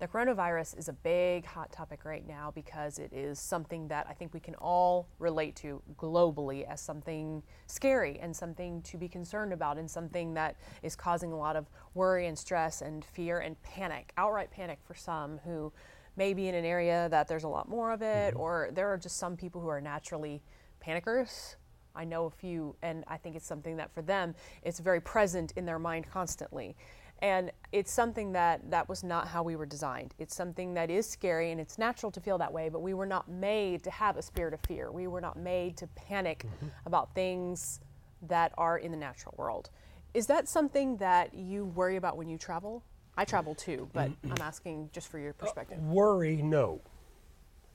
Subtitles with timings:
[0.00, 4.14] The coronavirus is a big hot topic right now because it is something that I
[4.14, 9.52] think we can all relate to globally as something scary and something to be concerned
[9.52, 13.62] about and something that is causing a lot of worry and stress and fear and
[13.62, 15.70] panic, outright panic for some who
[16.16, 18.40] may be in an area that there's a lot more of it, mm-hmm.
[18.40, 20.40] or there are just some people who are naturally
[20.80, 21.56] panickers.
[21.94, 25.52] I know a few, and I think it's something that for them, it's very present
[25.56, 26.74] in their mind constantly.
[27.22, 30.14] And it's something that that was not how we were designed.
[30.18, 33.06] It's something that is scary and it's natural to feel that way, but we were
[33.06, 34.90] not made to have a spirit of fear.
[34.90, 36.68] We were not made to panic mm-hmm.
[36.86, 37.80] about things
[38.22, 39.70] that are in the natural world.
[40.14, 42.82] Is that something that you worry about when you travel?
[43.16, 45.78] I travel too, but I'm asking just for your perspective.
[45.78, 46.80] Uh, worry, no.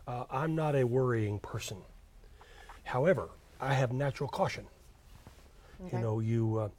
[0.07, 1.77] Uh, I'm not a worrying person.
[2.83, 4.65] However, I have natural caution.
[5.85, 5.97] Okay.
[5.97, 6.69] You know, you uh,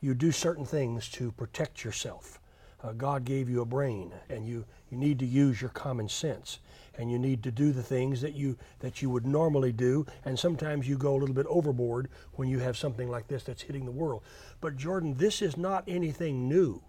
[0.00, 2.40] you do certain things to protect yourself.
[2.82, 6.60] Uh, God gave you a brain, and you, you need to use your common sense,
[6.96, 10.06] and you need to do the things that you that you would normally do.
[10.24, 13.62] And sometimes you go a little bit overboard when you have something like this that's
[13.62, 14.22] hitting the world.
[14.62, 16.82] But Jordan, this is not anything new.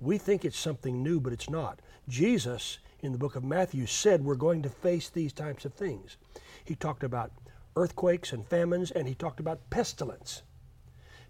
[0.00, 1.80] We think it's something new, but it's not.
[2.08, 6.16] Jesus, in the book of Matthew, said we're going to face these types of things.
[6.64, 7.32] He talked about
[7.76, 10.42] earthquakes and famines, and he talked about pestilence.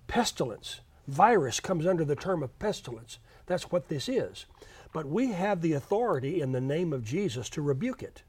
[0.06, 3.18] Pestilence, virus comes under the term of pestilence.
[3.46, 4.46] That's what this is.
[4.92, 8.22] But we have the authority in the name of Jesus to rebuke it.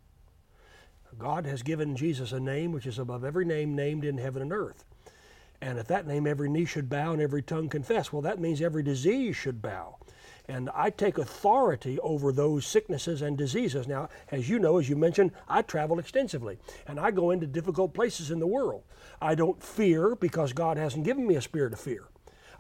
[1.18, 4.54] God has given Jesus a name which is above every name named in heaven and
[4.54, 4.86] earth.
[5.62, 8.12] And at that name, every knee should bow and every tongue confess.
[8.12, 9.98] Well, that means every disease should bow.
[10.48, 13.88] And I take authority over those sicknesses and diseases.
[13.88, 17.94] Now, as you know, as you mentioned, I travel extensively and I go into difficult
[17.94, 18.84] places in the world.
[19.22, 22.08] I don't fear because God hasn't given me a spirit of fear.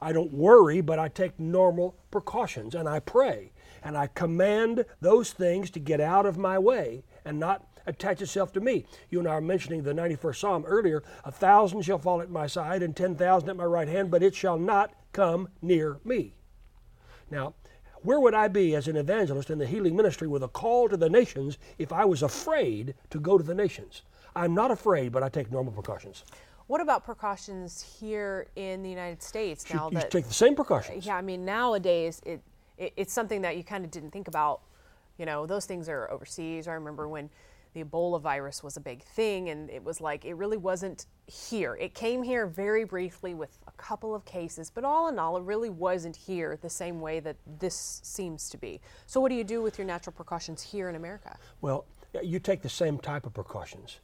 [0.01, 3.51] I don't worry, but I take normal precautions and I pray
[3.83, 8.51] and I command those things to get out of my way and not attach itself
[8.53, 8.85] to me.
[9.09, 12.47] You and I were mentioning the 91st Psalm earlier a thousand shall fall at my
[12.47, 16.35] side and 10,000 at my right hand, but it shall not come near me.
[17.29, 17.55] Now,
[18.03, 20.97] where would I be as an evangelist in the healing ministry with a call to
[20.97, 24.01] the nations if I was afraid to go to the nations?
[24.35, 26.23] I'm not afraid, but I take normal precautions.
[26.71, 29.89] What about precautions here in the United States now?
[29.89, 31.05] You, that, take the same precautions.
[31.05, 32.41] Yeah, I mean nowadays it,
[32.77, 34.61] it it's something that you kind of didn't think about.
[35.17, 36.69] You know, those things are overseas.
[36.69, 37.29] I remember when
[37.73, 41.75] the Ebola virus was a big thing, and it was like it really wasn't here.
[41.75, 45.43] It came here very briefly with a couple of cases, but all in all, it
[45.43, 48.79] really wasn't here the same way that this seems to be.
[49.07, 51.37] So, what do you do with your natural precautions here in America?
[51.59, 51.83] Well,
[52.23, 53.99] you take the same type of precautions.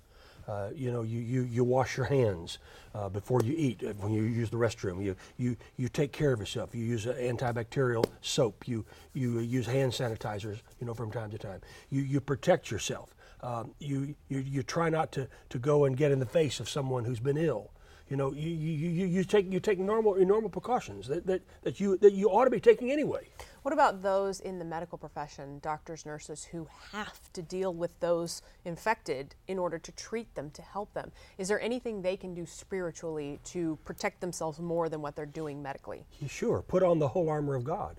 [0.48, 2.60] Uh, you know, you, you, you wash your hands
[2.96, 5.04] uh, before you eat, uh, when you use the restroom.
[5.04, 6.74] You, you, you take care of yourself.
[6.74, 8.66] You use antibacterial soap.
[8.66, 11.60] You, you use hand sanitizers, you know, from time to time.
[11.90, 13.14] You, you protect yourself.
[13.42, 16.70] Um, you, you, you try not to, to go and get in the face of
[16.70, 17.72] someone who's been ill.
[18.10, 21.80] You know, you, you, you, you take you take normal normal precautions that, that, that
[21.80, 23.28] you that you ought to be taking anyway.
[23.64, 28.42] What about those in the medical profession, doctors, nurses, who have to deal with those
[28.64, 31.12] infected in order to treat them, to help them?
[31.38, 35.62] Is there anything they can do spiritually to protect themselves more than what they're doing
[35.62, 36.06] medically?
[36.30, 36.62] Sure.
[36.62, 37.98] Put on the whole armor of God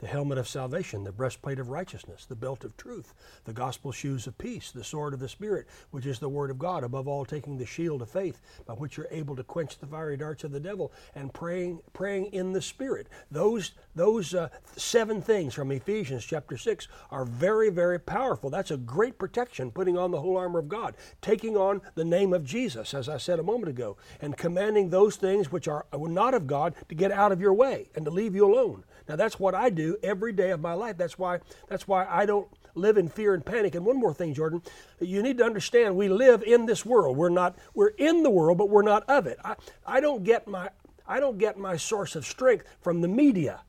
[0.00, 3.14] the helmet of salvation, the breastplate of righteousness, the belt of truth,
[3.44, 6.58] the gospel shoes of peace, the sword of the Spirit, which is the word of
[6.58, 9.86] God, above all taking the shield of faith, by which you're able to quench the
[9.86, 13.08] fiery darts of the devil, and praying, praying in the Spirit.
[13.30, 18.50] Those, those uh, seven things from Ephesians chapter 6 are very, very powerful.
[18.50, 22.32] That's a great protection, putting on the whole armor of God, taking on the name
[22.32, 26.34] of Jesus, as I said a moment ago, and commanding those things which are not
[26.34, 28.84] of God to get out of your way and to leave you alone.
[29.08, 30.96] Now that's what I do every day of my life.
[30.96, 33.74] That's why that's why I don't live in fear and panic.
[33.74, 34.62] And one more thing, Jordan,
[35.00, 37.16] you need to understand we live in this world.
[37.16, 39.38] We're not we're in the world, but we're not of it.
[39.44, 39.56] I,
[39.86, 40.70] I don't get my
[41.06, 43.62] I don't get my source of strength from the media.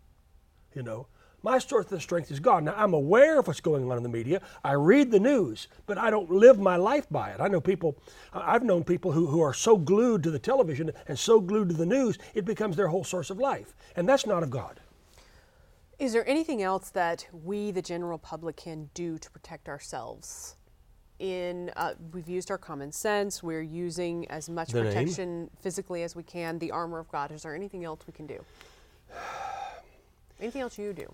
[0.76, 1.08] You know,
[1.42, 2.64] my source of strength is God.
[2.64, 4.42] Now, I'm aware of what's going on in the media.
[4.64, 7.40] I read the news, but I don't live my life by it.
[7.40, 7.98] I know people,
[8.34, 11.76] I've known people who, who are so glued to the television and so glued to
[11.76, 13.74] the news, it becomes their whole source of life.
[13.96, 14.82] And that's not of God.
[16.00, 20.56] Is there anything else that we, the general public, can do to protect ourselves?
[21.20, 23.44] In uh, we've used our common sense.
[23.44, 25.50] We're using as much the protection name.
[25.60, 26.58] physically as we can.
[26.58, 27.34] The armor of God.
[27.34, 28.40] Is there anything else we can do?
[30.40, 31.14] anything else you do?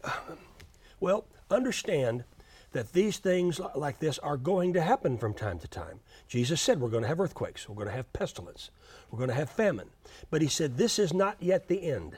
[1.00, 2.24] Well, understand
[2.72, 6.00] that these things like this are going to happen from time to time.
[6.28, 8.70] Jesus said we're going to have earthquakes, we're going to have pestilence,
[9.10, 9.90] we're going to have famine.
[10.30, 12.18] But he said this is not yet the end.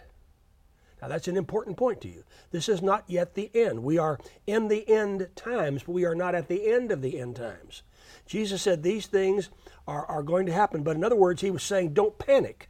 [1.01, 2.23] Now, that's an important point to you.
[2.51, 3.83] This is not yet the end.
[3.83, 7.19] We are in the end times, but we are not at the end of the
[7.19, 7.83] end times.
[8.25, 9.49] Jesus said these things
[9.87, 12.69] are, are going to happen, but in other words, he was saying, don't panic.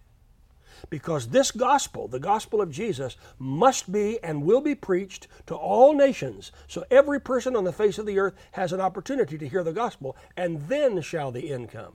[0.90, 5.94] Because this gospel, the gospel of Jesus, must be and will be preached to all
[5.94, 6.52] nations.
[6.68, 9.74] So every person on the face of the earth has an opportunity to hear the
[9.74, 11.94] gospel, and then shall the end come.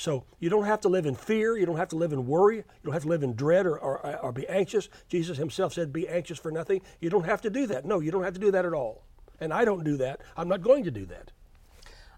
[0.00, 1.58] So you don't have to live in fear.
[1.58, 2.56] You don't have to live in worry.
[2.56, 4.88] You don't have to live in dread or, or, or be anxious.
[5.10, 6.80] Jesus himself said, Be anxious for nothing.
[7.00, 7.84] You don't have to do that.
[7.84, 9.04] No, you don't have to do that at all.
[9.40, 10.22] And I don't do that.
[10.38, 11.32] I'm not going to do that.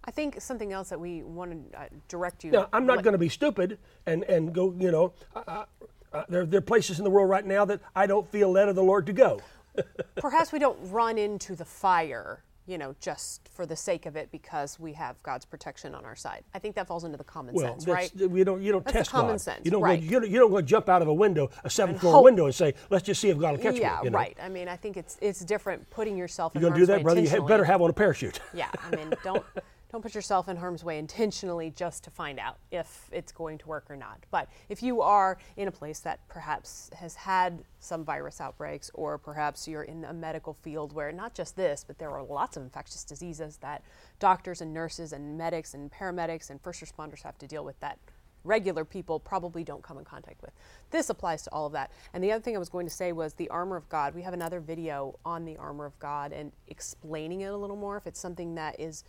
[0.05, 2.53] I think something else that we want to uh, direct you.
[2.53, 5.65] Now, I'm not going to be stupid and, and go, you know, uh,
[6.13, 8.69] uh, there, there are places in the world right now that I don't feel led
[8.69, 9.41] of the Lord to go.
[10.19, 14.31] Perhaps we don't run into the fire, you know, just for the sake of it
[14.31, 16.45] because we have God's protection on our side.
[16.55, 18.13] I think that falls into the common well, sense, right?
[18.15, 19.41] We don't, you don't That's test common God.
[19.41, 20.01] sense, you don't right.
[20.01, 22.47] go, you, don't, you don't go jump out of a window, a seventh floor window,
[22.47, 24.05] and say, let's just see if God will catch yeah, me.
[24.05, 24.19] you know?
[24.19, 24.37] right.
[24.41, 26.53] I mean, I think it's it's different putting yourself.
[26.55, 27.21] You're in going to do that, brother?
[27.21, 28.41] You better have on a parachute.
[28.55, 29.45] Yeah, I mean, don't
[29.93, 33.69] don't put yourself in harm's way intentionally just to find out if it's going to
[33.69, 34.25] work or not.
[34.31, 39.19] But if you are in a place that perhaps has had some virus outbreaks, or
[39.19, 42.63] perhaps you're in a medical field where not just this, but there are lots of
[42.63, 43.83] infectious diseases that
[44.19, 47.99] doctors and nurses and medics and paramedics and first responders have to deal with that
[48.45, 50.51] regular people probably don't come in contact with.
[50.91, 51.93] This applies to all of that.
[52.13, 54.15] And the other thing I was going to say was the armor of God.
[54.15, 57.97] We have another video on the armor of God and explaining it a little more
[57.97, 59.05] if it's something that is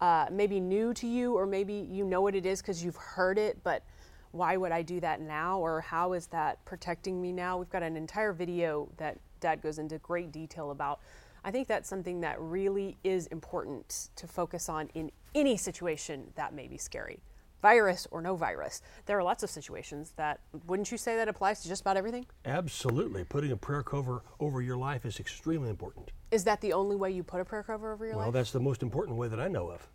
[0.00, 3.38] uh, maybe new to you or maybe you know what it is because you've heard
[3.38, 3.84] it, but
[4.32, 7.56] why would I do that now or how is that protecting me now?
[7.56, 11.00] We've got an entire video that Dad goes into great detail about.
[11.44, 16.54] I think that's something that really is important to focus on in any situation that
[16.54, 17.20] may be scary
[17.64, 18.82] virus or no virus.
[19.06, 22.26] There are lots of situations that, wouldn't you say that applies to just about everything?
[22.44, 23.24] Absolutely.
[23.24, 26.10] Putting a prayer cover over your life is extremely important.
[26.30, 28.34] Is that the only way you put a prayer cover over your Well, life?
[28.34, 29.88] Well, that's the most important way that I know of.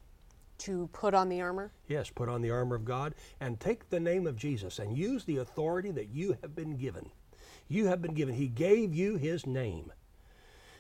[0.66, 1.72] To put on the armor?
[1.88, 5.24] Yes, put on the armor of God and take the name of Jesus and use
[5.24, 7.12] the authority that you have been given.
[7.68, 8.34] You have been given.
[8.34, 9.94] He gave you His name.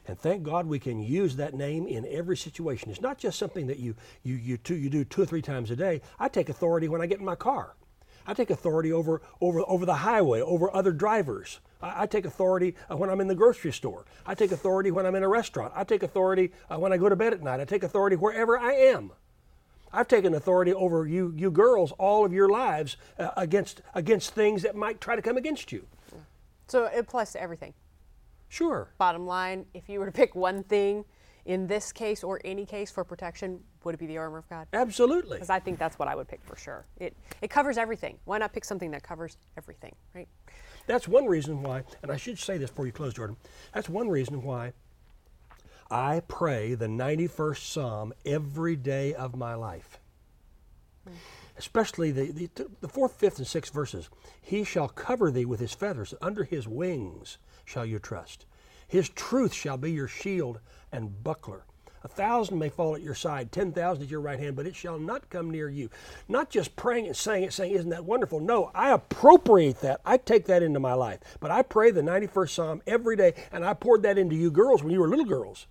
[0.10, 2.90] And thank God we can use that name in every situation.
[2.90, 5.70] It's not just something that you, you, you, two, you do two or three times
[5.70, 6.02] a day.
[6.18, 7.76] I take authority when I get in my car.
[8.26, 11.60] I take authority over, over, over the highway, over other drivers.
[11.80, 14.06] I, I take authority uh, when I'm in the grocery store.
[14.26, 15.74] I take authority when I'm in a restaurant.
[15.76, 17.60] I take authority uh, when I go to bed at night.
[17.60, 19.12] I take authority wherever I am.
[19.94, 24.64] I've taken authority over you, you girls, all of your lives uh, against, against things
[24.64, 25.86] that might try to come against you.
[26.68, 27.76] So it applies to everything.
[28.50, 28.92] Sure.
[28.98, 31.06] Bottom line, if you were to pick one thing
[31.46, 34.68] in this case or any case for protection, would it be the armor of God?
[34.74, 35.38] Absolutely.
[35.38, 36.86] Because I think that's what I would pick for sure.
[36.98, 38.18] It it covers everything.
[38.26, 40.28] Why not pick something that covers everything, right?
[40.88, 43.38] That's one reason why, and I should say this before you close, Jordan.
[43.74, 44.74] That's one reason why
[45.92, 50.00] I pray the 91st Psalm every day of my life.
[51.58, 54.10] Especially the, the, the fourth, fifth, and sixth verses.
[54.42, 57.38] He shall cover thee with his feathers, under his wings
[57.70, 58.46] shall you trust.
[58.88, 60.60] His truth shall be your shield
[60.92, 61.66] and buckler.
[62.04, 64.76] A thousand may fall at your side, ten thousand at your right hand, but it
[64.76, 65.90] shall not come near you.
[66.30, 68.40] Not just praying and saying it, saying, Isn't that wonderful?
[68.40, 70.00] No, I appropriate that.
[70.06, 71.20] I take that into my life.
[71.42, 74.82] But I pray the 91st Psalm every day, and I poured that into you girls
[74.82, 75.68] when you were little girls,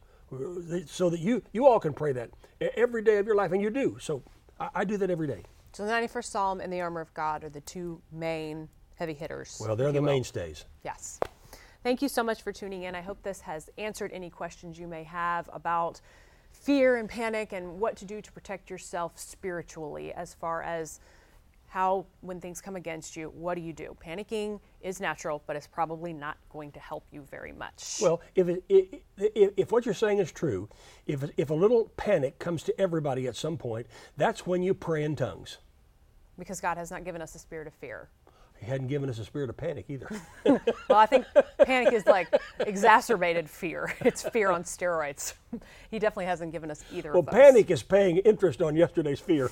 [0.87, 2.31] so that you, you all can pray that
[2.77, 3.97] every day of your life, and you do.
[3.99, 4.23] So
[4.61, 5.45] I, I do that every day.
[5.73, 9.57] So the 91st Psalm and the armor of God are the two main heavy hitters.
[9.65, 10.13] Well, they're the will.
[10.13, 10.67] mainstays.
[10.85, 11.21] Yes.
[11.89, 12.95] Thank you so much for tuning in.
[12.95, 16.03] I hope this has answered any questions you may have about
[16.53, 21.01] fear and panic and what to do to protect yourself spiritually as far as
[21.69, 23.97] how when things come against you, what do you do?
[24.05, 28.01] Panicking is natural, but it's probably not going to help you very much.
[28.03, 30.69] Well, if, it, if, if what you're saying is true,
[31.07, 35.05] if, if a little panic comes to everybody at some point, that's when you pray
[35.05, 35.57] in tongues.
[36.39, 38.11] because God has not given us a spirit of fear.
[38.61, 40.09] He hadn't given us a spirit of panic either.
[40.89, 41.27] Well, I think
[41.65, 42.29] panic is like
[42.61, 43.95] exacerbated fear.
[44.01, 45.35] It's fear on steroids.
[45.91, 49.51] He definitely hasn't given us either well, panic is paying interest on yesterday's fear.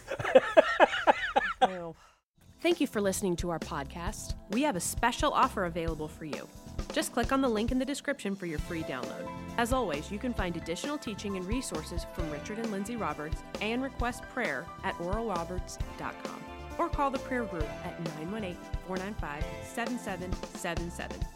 [2.60, 4.34] Thank you for listening to our podcast.
[4.50, 6.48] We have a special offer available for you.
[6.92, 9.28] Just click on the link in the description for your free download.
[9.56, 13.82] As always, you can find additional teaching and resources from Richard and Lindsay Roberts and
[13.82, 18.56] request prayer at oralroberts.com or call the prayer group at 918
[18.86, 21.35] 495 7777.